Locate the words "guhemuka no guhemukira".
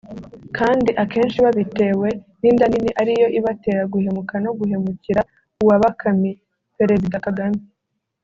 3.93-5.21